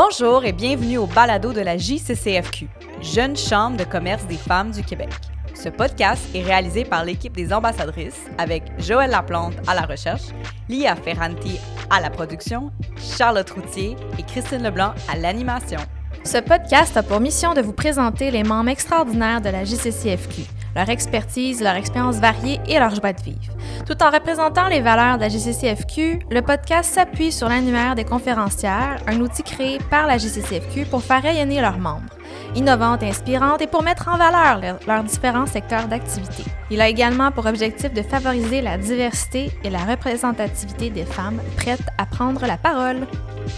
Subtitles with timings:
[0.00, 2.68] Bonjour et bienvenue au balado de la JCCFQ,
[3.02, 5.08] Jeune Chambre de commerce des femmes du Québec.
[5.54, 10.28] Ce podcast est réalisé par l'équipe des ambassadrices avec Joëlle Laplante à la recherche,
[10.68, 11.58] Lia Ferranti
[11.90, 15.80] à la production, Charlotte Routier et Christine Leblanc à l'animation.
[16.22, 20.42] Ce podcast a pour mission de vous présenter les membres extraordinaires de la JCCFQ,
[20.78, 23.52] leur expertise, leur expérience variée et leur joie de vivre.
[23.84, 29.00] Tout en représentant les valeurs de la GCCFQ, le podcast s'appuie sur l'annuaire des conférencières,
[29.08, 32.14] un outil créé par la GCCFQ pour faire rayonner leurs membres,
[32.54, 36.44] innovantes inspirantes et pour mettre en valeur leurs différents secteurs d'activité.
[36.70, 41.88] Il a également pour objectif de favoriser la diversité et la représentativité des femmes prêtes
[41.98, 43.08] à prendre la parole.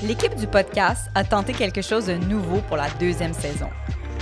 [0.04, 3.68] L'équipe du podcast a tenté quelque chose de nouveau pour la deuxième saison.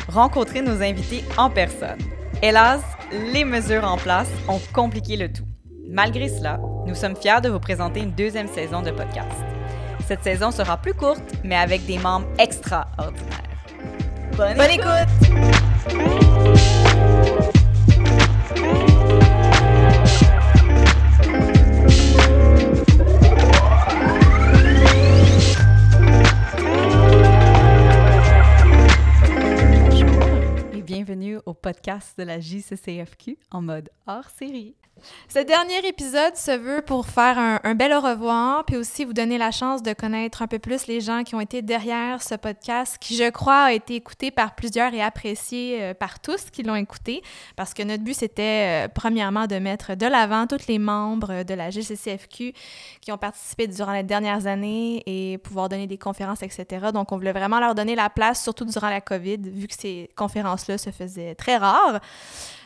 [0.09, 1.99] Rencontrer nos invités en personne.
[2.41, 5.47] Hélas, les mesures en place ont compliqué le tout.
[5.89, 9.45] Malgré cela, nous sommes fiers de vous présenter une deuxième saison de podcast.
[10.07, 13.43] Cette saison sera plus courte, mais avec des membres extraordinaires.
[14.37, 15.09] Bonne, Bonne écoute!
[31.69, 34.75] Podcast de la JCCFQ en mode hors série.
[35.29, 39.39] Ce dernier épisode se veut pour faire un, bel au revoir, puis aussi vous donner
[39.39, 42.97] la chance de connaître un peu plus les gens qui ont été derrière ce podcast,
[43.01, 46.75] qui je crois a été écouté par plusieurs et apprécié euh, par tous qui l'ont
[46.75, 47.23] écouté,
[47.57, 51.55] parce que notre but c'était euh, premièrement de mettre de l'avant tous les membres de
[51.55, 52.53] la GCCFQ
[53.01, 56.87] qui ont participé durant les dernières années et pouvoir donner des conférences, etc.
[56.93, 60.11] Donc on voulait vraiment leur donner la place, surtout durant la COVID, vu que ces
[60.17, 62.01] conférences-là se faisaient très rares.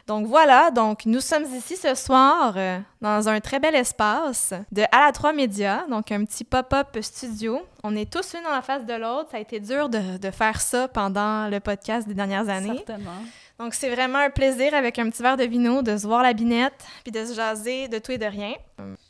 [0.06, 4.82] Donc voilà, donc nous sommes ici ce soir euh, dans un très bel espace de
[4.90, 7.60] À la 3 Média, donc un petit pop-up studio.
[7.84, 9.30] On est tous l'une dans la face de l'autre.
[9.30, 12.76] Ça a été dur de, de, faire ça pendant le podcast des dernières années.
[12.76, 13.22] Certainement.
[13.58, 16.32] Donc c'est vraiment un plaisir avec un petit verre de vino de se voir la
[16.32, 18.54] binette puis de se jaser de tout et de rien.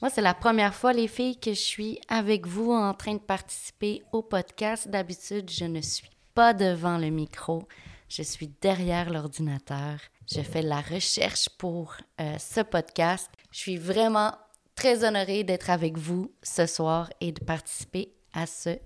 [0.03, 3.19] Moi, c'est la première fois, les filles, que je suis avec vous en train de
[3.19, 4.89] participer au podcast.
[4.89, 7.67] D'habitude, je ne suis pas devant le micro.
[8.09, 10.01] Je suis derrière l'ordinateur.
[10.31, 13.31] Je fais la recherche pour euh, ce podcast.
[13.51, 14.33] Je suis vraiment
[14.75, 18.79] très honorée d'être avec vous ce soir et de participer à ce,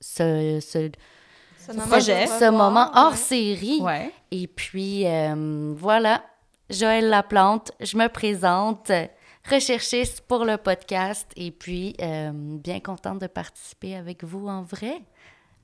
[0.00, 0.90] ce, ce,
[1.58, 3.16] ce projet, ce moment hors ouais.
[3.16, 3.80] série.
[3.80, 4.12] Ouais.
[4.30, 6.22] Et puis, euh, voilà,
[6.70, 8.90] Joëlle Laplante, je me présente,
[9.48, 15.02] recherchiste pour le podcast et puis euh, bien contente de participer avec vous en vrai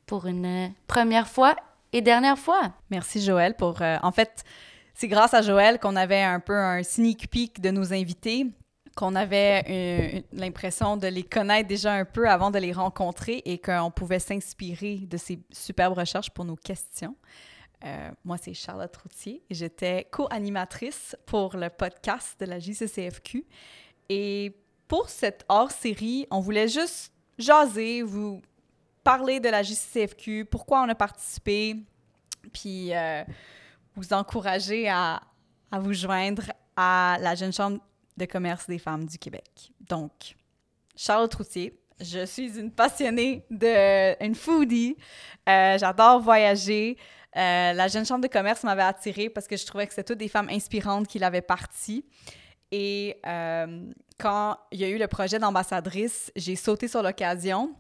[0.06, 1.56] pour une première fois
[1.92, 2.72] et dernière fois.
[2.90, 3.82] Merci Joël pour...
[3.82, 4.44] Euh, en fait,
[4.94, 8.46] c'est grâce à Joël qu'on avait un peu un sneak peek de nos invités,
[8.94, 13.90] qu'on avait l'impression de les connaître déjà un peu avant de les rencontrer et qu'on
[13.90, 17.16] pouvait s'inspirer de ces superbes recherches pour nos questions.
[17.84, 23.44] Euh, moi, c'est Charlotte Routier et j'étais co-animatrice pour le podcast de la JCCFQ.
[24.08, 28.40] Et pour cette hors-série, on voulait juste jaser, vous
[29.02, 31.76] parler de la JCCFQ, pourquoi on a participé,
[32.52, 33.24] puis euh,
[33.94, 35.22] vous encourager à,
[35.72, 36.44] vous joindre
[36.76, 37.78] à la Jeune Chambre
[38.16, 39.72] de commerce des femmes du Québec.
[39.80, 40.36] Donc,
[40.96, 44.22] Charlotte Routier, je suis une passionnée de...
[44.24, 44.96] une foodie.
[45.48, 46.96] Euh, J'adore voyager.
[47.36, 50.18] Euh, la Jeune Chambre de commerce m'avait attirée parce que je trouvais que c'était toutes
[50.18, 52.04] des femmes inspirantes qui l'avaient partie.
[52.70, 53.18] Et
[54.18, 57.74] quand il y a eu le projet d'ambassadrice, j'ai sauté sur l'occasion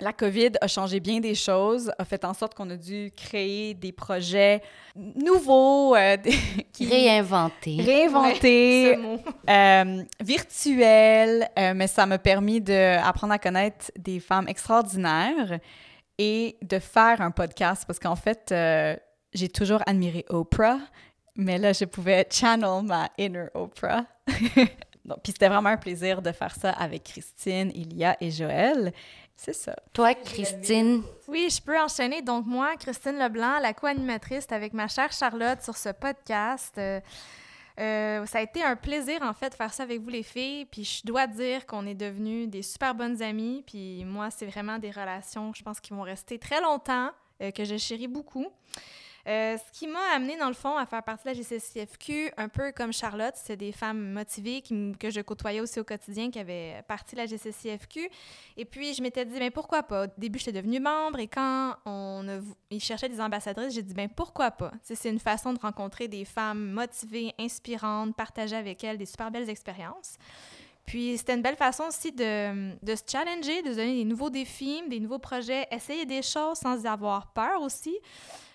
[0.00, 3.74] la COVID a changé bien des choses, a fait en sorte qu'on a dû créer
[3.74, 4.62] des projets
[4.96, 6.16] nouveaux, euh,
[6.72, 6.88] qui...
[6.88, 14.48] réinventés, réinventés, ouais, euh, virtuels, euh, mais ça m'a permis d'apprendre à connaître des femmes
[14.48, 15.58] extraordinaires
[16.18, 18.94] et de faire un podcast parce qu'en fait, euh,
[19.32, 20.78] j'ai toujours admiré Oprah,
[21.36, 24.04] mais là, je pouvais channel ma inner Oprah.
[25.04, 28.92] Donc, puis c'était vraiment un plaisir de faire ça avec Christine, Ilia et Joël.
[29.42, 29.74] C'est ça.
[29.94, 31.02] Toi, Christine?
[31.26, 32.20] Oui, je peux enchaîner.
[32.20, 36.76] Donc, moi, Christine Leblanc, la co-animatrice avec ma chère Charlotte sur ce podcast.
[36.76, 37.00] Euh,
[37.78, 40.66] euh, ça a été un plaisir, en fait, de faire ça avec vous, les filles.
[40.66, 43.64] Puis, je dois dire qu'on est devenues des super bonnes amies.
[43.66, 47.08] Puis, moi, c'est vraiment des relations, je pense, qui vont rester très longtemps,
[47.40, 48.46] euh, que je chéris beaucoup.
[49.26, 52.48] Euh, ce qui m'a amené dans le fond à faire partie de la GCCFQ, un
[52.48, 56.82] peu comme Charlotte, c'est des femmes motivées que je côtoyais aussi au quotidien qui avaient
[56.88, 58.10] partie de la GCCFQ.
[58.56, 60.04] Et puis je m'étais dit, ben pourquoi pas?
[60.04, 62.40] Au début, j'étais devenue membre et quand on a,
[62.70, 64.72] ils cherchaient des ambassadrices, j'ai dit, ben pourquoi pas?
[64.82, 69.50] c'est une façon de rencontrer des femmes motivées, inspirantes, partager avec elles des super belles
[69.50, 70.16] expériences.
[70.86, 74.98] Puis c'était une belle façon aussi de, se challenger, de donner des nouveaux défis, des
[74.98, 77.96] nouveaux projets, essayer des choses sans avoir peur aussi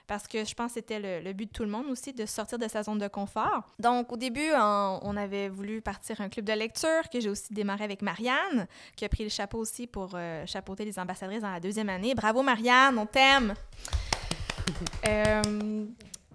[0.07, 2.57] parce que je pense que c'était le, but de tout le monde aussi, de sortir
[2.57, 3.63] de sa zone de confort.
[3.79, 7.83] Donc, au début, on, avait voulu partir un club de lecture que j'ai aussi démarré
[7.83, 11.59] avec Marianne, qui a pris le chapeau aussi pour euh, chapeauter les ambassadrices dans la
[11.59, 12.13] deuxième année.
[12.13, 13.53] Bravo, Marianne, on t'aime!
[15.07, 15.85] Euh,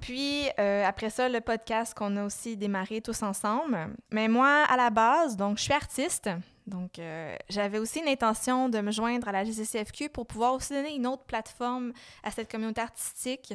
[0.00, 3.76] puis, euh, après ça, le podcast qu'on a aussi démarré tous ensemble.
[4.10, 6.30] Mais moi, à la base, donc, je suis artiste.
[6.70, 10.72] Donc, euh, j'avais aussi une intention de me joindre à la GCCFQ pour pouvoir aussi
[10.72, 13.52] donner une autre plateforme à cette communauté artistique,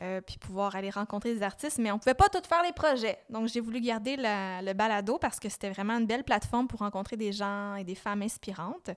[0.00, 2.72] euh, puis pouvoir aller rencontrer des artistes, mais on ne pouvait pas tout faire les
[2.72, 3.18] projets.
[3.30, 7.16] Donc, j'ai voulu garder le balado parce que c'était vraiment une belle plateforme pour rencontrer
[7.16, 8.90] des gens et des femmes inspirantes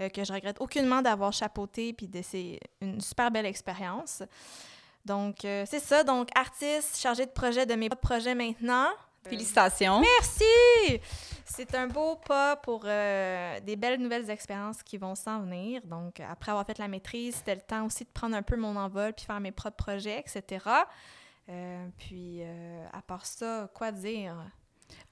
[0.00, 4.22] euh, que je regrette aucunement d'avoir chapeauté, puis c'est une super belle expérience.
[5.06, 6.02] Donc, c'est ça.
[6.02, 8.88] Donc, artiste, chargé de projet de mes projets maintenant.
[9.28, 10.00] Félicitations.
[10.00, 11.00] Merci!
[11.44, 15.80] C'est un beau pas pour euh, des belles nouvelles expériences qui vont s'en venir.
[15.84, 18.76] Donc, après avoir fait la maîtrise, c'était le temps aussi de prendre un peu mon
[18.76, 20.64] envol puis faire mes propres projets, etc.
[21.48, 24.36] Euh, puis, euh, à part ça, quoi dire?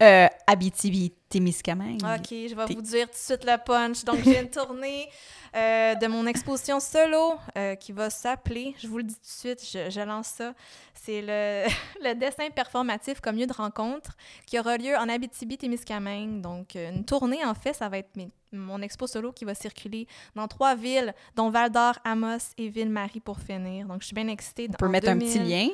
[0.03, 2.03] Euh, Abitibi-Témiscamingue.
[2.03, 4.05] OK, je vais vous dire tout de suite le punch.
[4.05, 5.09] Donc, j'ai une tournée
[5.55, 9.56] euh, de mon exposition solo euh, qui va s'appeler, je vous le dis tout de
[9.56, 10.53] suite, je, lance ça,
[10.94, 11.65] c'est le,
[12.03, 14.17] le, dessin performatif comme lieu de rencontre
[14.47, 16.41] qui aura lieu en Abitibi-Témiscamingue.
[16.41, 18.11] Donc, une tournée, en fait, ça va être
[18.53, 23.38] mon expo solo qui va circuler dans trois villes, dont Val-d'Or, Amos et Ville-Marie pour
[23.38, 23.87] finir.
[23.87, 24.67] Donc, je suis bien excitée.
[24.70, 25.69] On peut mettre un petit lien?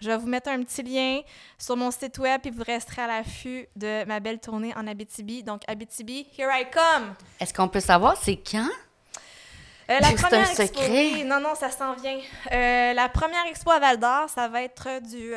[0.00, 1.20] Je vais vous mettre un petit lien
[1.58, 5.42] sur mon site web et vous resterez à l'affût de ma belle tournée en Abitibi.
[5.42, 7.14] Donc, Abitibi, here I come!
[7.40, 8.68] Est-ce qu'on peut savoir c'est quand?
[9.88, 11.24] Euh, la première un secret.
[11.24, 12.18] non, non, ça s'en vient.
[12.52, 15.32] Euh, la première expo à Val d'Or, ça va être du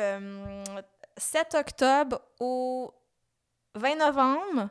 [1.16, 2.92] 7 euh, octobre au
[3.76, 4.70] 20 novembre.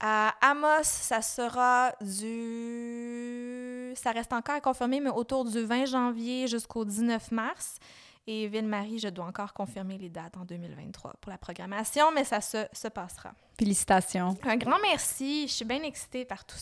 [0.00, 3.92] À Amos, ça sera du.
[3.96, 7.76] Ça reste encore à confirmer, mais autour du 20 janvier jusqu'au 19 mars.
[8.26, 12.40] Et Ville-Marie, je dois encore confirmer les dates en 2023 pour la programmation, mais ça
[12.40, 13.32] se, se passera.
[13.58, 14.34] Félicitations.
[14.44, 15.46] Un grand merci.
[15.46, 16.56] Je suis bien excitée par tout,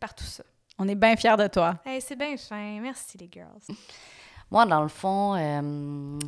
[0.00, 0.42] par tout ça.
[0.78, 1.76] On est bien fiers de toi.
[2.00, 2.80] c'est bien fin.
[2.80, 3.60] Merci, les girls.
[4.50, 6.18] Moi, dans le fond, euh,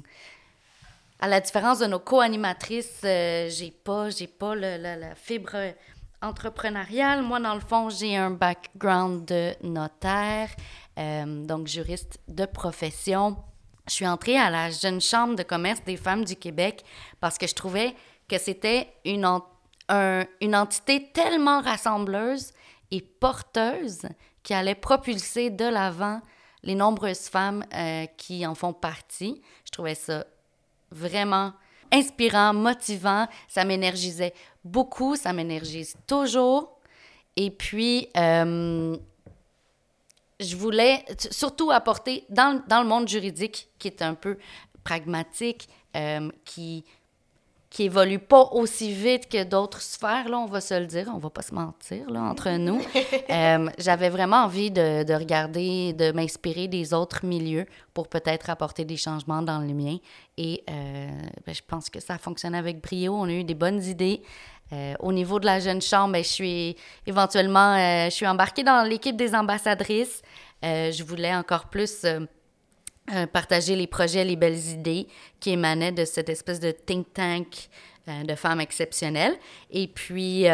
[1.18, 5.56] à la différence de nos co-animatrices, euh, j'ai pas, j'ai pas la fibre
[6.22, 7.22] entrepreneuriale.
[7.22, 10.50] Moi, dans le fond, j'ai un background de notaire,
[10.98, 13.36] euh, donc juriste de profession
[13.92, 16.82] je suis entrée à la Jeune Chambre de commerce des femmes du Québec
[17.20, 17.94] parce que je trouvais
[18.26, 19.28] que c'était une,
[20.40, 22.52] une entité tellement rassembleuse
[22.90, 24.08] et porteuse
[24.42, 26.22] qui allait propulser de l'avant
[26.62, 29.42] les nombreuses femmes euh, qui en font partie.
[29.66, 30.24] Je trouvais ça
[30.90, 31.52] vraiment
[31.92, 33.28] inspirant, motivant.
[33.46, 34.32] Ça m'énergisait
[34.64, 36.80] beaucoup, ça m'énergise toujours.
[37.36, 38.96] Et puis, euh,
[40.42, 44.38] je voulais surtout apporter dans, dans, le monde juridique, qui est un peu
[44.84, 46.84] pragmatique, euh, qui
[47.72, 51.16] qui évolue pas aussi vite que d'autres sphères, là, on va se le dire, on
[51.16, 52.80] va pas se mentir, là, entre nous.
[53.30, 57.64] Euh, j'avais vraiment envie de, de regarder, de m'inspirer des autres milieux
[57.94, 59.96] pour peut-être apporter des changements dans le mien.
[60.36, 61.08] Et euh,
[61.46, 63.14] ben, je pense que ça fonctionne avec brio.
[63.14, 64.22] On a eu des bonnes idées.
[64.72, 68.86] Euh, au niveau de la jeune chambre, ben, je suis éventuellement, je suis embarquée dans
[68.86, 70.20] l'équipe des ambassadrices.
[70.62, 72.04] Je voulais encore plus
[73.32, 75.06] partager les projets, les belles idées
[75.40, 77.68] qui émanaient de cette espèce de think tank
[78.06, 79.36] de femmes exceptionnelles.
[79.70, 80.46] Et puis,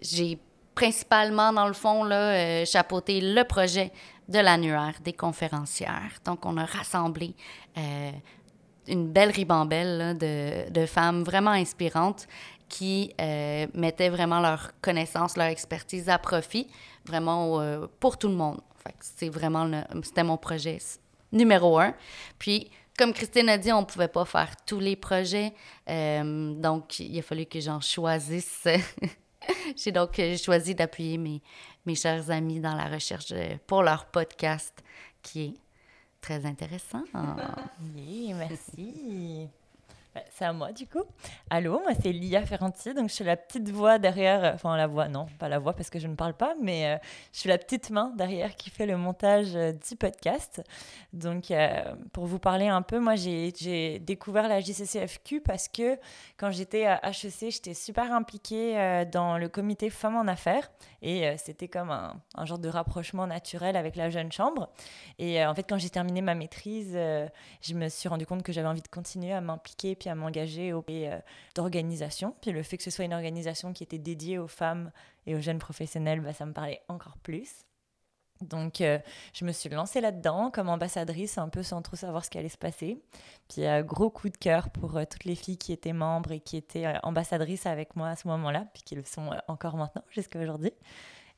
[0.00, 0.38] j'ai
[0.74, 3.90] principalement, dans le fond, là, chapeauté le projet
[4.28, 6.18] de l'annuaire des conférencières.
[6.24, 7.34] Donc, on a rassemblé
[8.88, 12.26] une belle ribambelle de, femmes vraiment inspirantes
[12.68, 16.66] qui euh, mettaient vraiment leur connaissance, leur expertise à profit,
[17.04, 18.60] vraiment euh, pour tout le monde.
[19.00, 19.70] c'est vraiment
[20.02, 20.78] c'était mon projet
[21.32, 21.94] numéro un.
[22.38, 25.52] Puis, comme Christine a dit, on ne pouvait pas faire tous les projets,
[25.88, 28.66] euh, donc il a fallu que j'en choisisse.
[29.76, 31.42] J'ai donc choisi d'appuyer mes,
[31.84, 33.32] mes chers amis dans la recherche
[33.66, 34.82] pour leur podcast,
[35.22, 35.54] qui est
[36.20, 37.04] très intéressant.
[37.94, 39.48] oui, merci.
[40.16, 41.02] Bah, c'est à moi du coup.
[41.50, 44.86] Allô, moi c'est Lia Ferranti, donc je suis la petite voix derrière, euh, enfin la
[44.86, 46.96] voix, non, pas la voix parce que je ne parle pas, mais euh,
[47.34, 50.62] je suis la petite main derrière qui fait le montage euh, du podcast.
[51.12, 51.52] Donc
[52.12, 55.98] pour vous parler un peu, moi j'ai découvert la JCCFQ parce que
[56.38, 60.70] quand j'étais à HEC, j'étais super impliquée dans le comité Femmes en Affaires
[61.08, 64.68] et c'était comme un, un, genre de rapprochement naturel avec la jeune chambre.
[65.18, 68.68] Et en fait, quand j'ai terminé ma maîtrise, je me suis rendu compte que j'avais
[68.68, 71.18] envie de continuer à m'impliquer puis à m'engager auprès euh,
[71.54, 72.34] d'organisations.
[72.40, 74.90] Puis le fait que ce soit une organisation qui était dédiée aux femmes
[75.26, 77.66] et aux jeunes professionnels, bah, ça me parlait encore plus.
[78.42, 78.98] Donc, euh,
[79.32, 82.48] je me suis lancée là-dedans comme ambassadrice, un peu sans trop savoir ce qui allait
[82.48, 82.98] se passer.
[83.48, 86.40] Puis, euh, gros coup de cœur pour euh, toutes les filles qui étaient membres et
[86.40, 90.40] qui étaient ambassadrices avec moi à ce moment-là, puis qui le sont encore maintenant jusqu'à
[90.40, 90.72] aujourd'hui.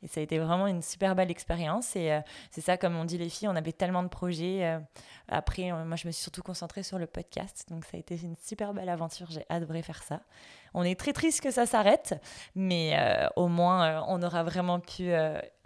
[0.03, 1.97] Et ça a été vraiment une super belle expérience.
[1.97, 2.19] Et
[2.51, 4.79] c'est ça, comme on dit les filles, on avait tellement de projets.
[5.29, 7.67] après, moi, je me suis surtout concentrée sur le podcast.
[7.71, 9.29] Donc, ça a été une super belle aventure.
[9.31, 10.21] J'ai adoré faire ça.
[10.75, 12.15] On est très triste que ça s'arrête,
[12.55, 12.97] mais
[13.37, 15.13] au moins, on aura vraiment pu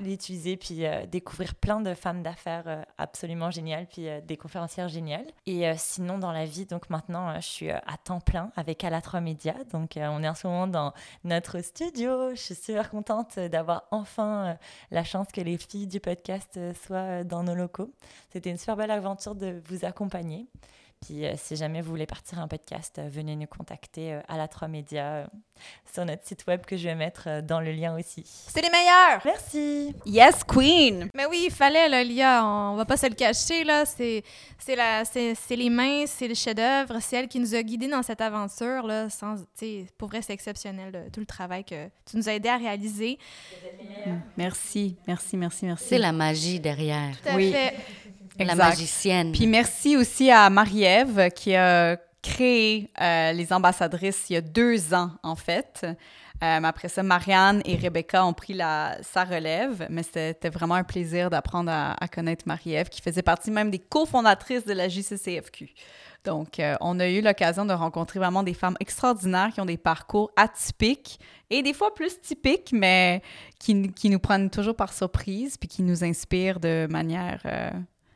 [0.02, 4.88] l'utiliser puis euh, découvrir plein de femmes d'affaires euh, absolument géniales puis euh, des conférencières
[4.88, 5.26] géniales.
[5.46, 9.54] Et sinon dans la vie, donc maintenant je suis à temps plein avec Alatra Media.
[9.72, 10.92] Donc on est en ce moment dans
[11.24, 12.30] notre studio.
[12.30, 14.21] Je suis super contente d'avoir enfin
[14.90, 17.90] la chance que les filles du podcast soient dans nos locaux.
[18.32, 20.46] C'était une super belle aventure de vous accompagner.
[21.04, 24.36] Puis euh, si jamais vous voulez partir un podcast, euh, venez nous contacter euh, à
[24.36, 25.26] la 3 Média
[25.92, 28.24] sur notre site web que je vais mettre dans le lien aussi.
[28.24, 29.20] C'est les meilleurs!
[29.24, 29.94] Merci!
[30.06, 31.08] Yes, Queen!
[31.14, 33.84] Mais oui, il fallait, là, Lia, on va pas se le cacher, là.
[33.84, 34.22] C'est,
[34.58, 38.02] c'est, la, c'est, les mains, c'est le chef-d'œuvre, c'est elle qui nous a guidés dans
[38.02, 39.08] cette aventure, là.
[39.10, 39.36] Sans,
[39.98, 43.18] pour vrai, c'est exceptionnel, tout le travail que tu nous as aidé à réaliser.
[44.36, 45.86] Merci, merci, merci, merci.
[45.88, 47.20] C'est la magie derrière.
[47.22, 47.52] Tout à oui.
[47.52, 47.74] fait.
[48.46, 49.32] La magicienne.
[49.32, 54.94] Puis merci aussi à Marie-Ève qui a créé euh, les ambassadrices il y a deux
[54.94, 55.84] ans, en fait.
[55.84, 60.84] Euh, après ça, Marianne et Rebecca ont pris la, sa relève, mais c'était vraiment un
[60.84, 65.70] plaisir d'apprendre à, connaître Marie-Ève, qui faisait partie même des cofondatrices de la JCCFQ.
[66.24, 69.76] Donc, euh, on a eu l'occasion de rencontrer vraiment des femmes extraordinaires qui ont des
[69.76, 71.18] parcours atypiques
[71.50, 73.22] et des fois plus typiques, mais
[73.58, 77.42] qui, qui nous prennent toujours par surprise puis qui nous inspirent de manière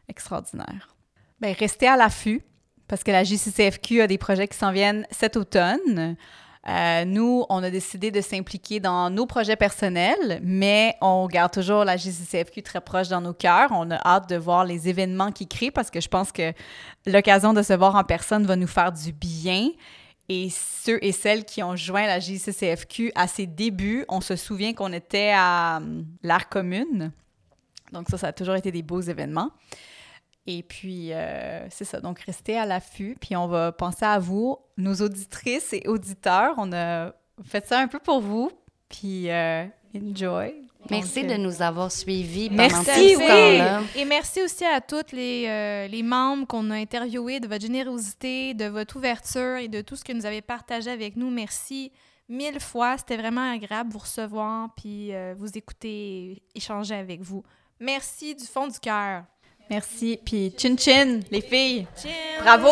[0.09, 0.95] extraordinaire.
[1.41, 2.43] Bien, restez à l'affût
[2.89, 6.17] parce que la JCCFQ a des projets qui s'en viennent cet automne.
[6.69, 11.85] Euh, nous, on a décidé de s'impliquer dans nos projets personnels, mais on garde toujours
[11.85, 13.71] la JCCFQ très proche dans nos cœurs.
[13.71, 16.53] On a hâte de voir les événements qui créent parce que je pense que
[17.07, 19.69] l'occasion de se voir en personne va nous faire du bien.
[20.29, 24.73] Et ceux et celles qui ont joint la JCCFQ à ses débuts, on se souvient
[24.73, 27.13] qu'on était à hum, l'Art commune.
[27.93, 29.53] Donc ça, ça a toujours été des beaux événements.
[30.47, 32.01] Et puis, euh, c'est ça.
[32.01, 33.17] Donc, restez à l'affût.
[33.21, 36.55] Puis, on va penser à vous, nos auditrices et auditeurs.
[36.59, 37.13] On a
[37.45, 38.51] fait ça un peu pour vous.
[38.89, 40.55] Puis, euh, enjoy.
[40.89, 43.83] Merci de nous avoir suivis pendant merci, tout ce temps-là.
[43.97, 48.55] Et merci aussi à tous les, euh, les membres qu'on a interviewés de votre générosité,
[48.55, 51.29] de votre ouverture et de tout ce que vous avez partagé avec nous.
[51.29, 51.91] Merci
[52.29, 52.99] mille fois.
[52.99, 57.43] C'était vraiment agréable de vous recevoir puis vous écouter, échanger avec vous.
[57.81, 59.25] Merci du fond du cœur.
[59.71, 60.19] Merci.
[60.25, 61.87] Puis chin chin, les filles.
[62.01, 62.09] Chin.
[62.43, 62.69] Bravo.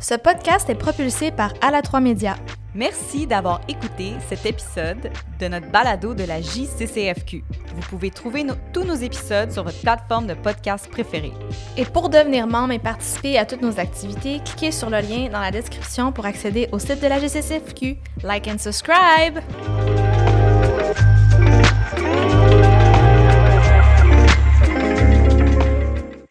[0.00, 2.36] Ce podcast est propulsé par Ala3 Média.
[2.74, 7.42] Merci d'avoir écouté cet épisode de notre balado de la JCCFQ.
[7.74, 11.32] Vous pouvez trouver tous nos épisodes sur votre plateforme de podcast préférée.
[11.76, 15.40] Et pour devenir membre et participer à toutes nos activités, cliquez sur le lien dans
[15.40, 17.96] la description pour accéder au site de la JCCFQ.
[18.22, 19.40] Like and subscribe!